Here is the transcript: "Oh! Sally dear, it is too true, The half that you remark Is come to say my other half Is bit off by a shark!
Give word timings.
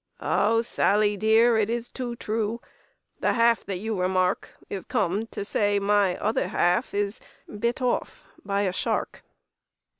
"Oh! 0.19 0.63
Sally 0.63 1.15
dear, 1.15 1.59
it 1.59 1.69
is 1.69 1.91
too 1.91 2.15
true, 2.15 2.59
The 3.19 3.33
half 3.33 3.63
that 3.67 3.77
you 3.77 3.99
remark 4.01 4.55
Is 4.67 4.83
come 4.83 5.27
to 5.27 5.45
say 5.45 5.77
my 5.77 6.15
other 6.17 6.47
half 6.47 6.91
Is 6.95 7.19
bit 7.59 7.83
off 7.83 8.23
by 8.43 8.61
a 8.61 8.73
shark! 8.73 9.21